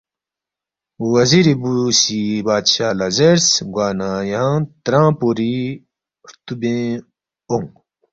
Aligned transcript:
وزیری 1.13 1.53
بُو 1.61 1.73
سی 1.99 2.21
بادشاہ 2.47 2.97
لہ 2.99 3.07
زیرس، 3.17 3.47
”گوانہ 3.73 4.09
یانگ 4.31 4.65
ترانگ 4.83 5.15
پوری 5.19 5.55
ہرتوُبین 6.25 6.89
اونگ 7.49 7.69